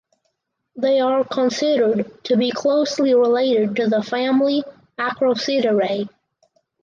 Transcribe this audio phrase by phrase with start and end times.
[0.75, 4.63] They are considered to be closely related to the family
[4.97, 6.07] Acroceridae.